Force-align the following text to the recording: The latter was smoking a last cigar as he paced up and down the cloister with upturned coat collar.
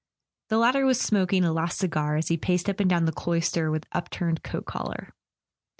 The 0.49 0.57
latter 0.57 0.83
was 0.87 0.99
smoking 0.99 1.43
a 1.45 1.53
last 1.53 1.77
cigar 1.77 2.15
as 2.15 2.29
he 2.29 2.35
paced 2.35 2.67
up 2.67 2.79
and 2.79 2.89
down 2.89 3.05
the 3.05 3.11
cloister 3.11 3.69
with 3.69 3.85
upturned 3.91 4.41
coat 4.41 4.65
collar. 4.65 5.13